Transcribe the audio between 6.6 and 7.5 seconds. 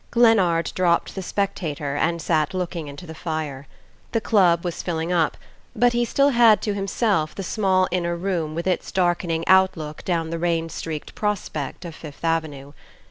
to himself the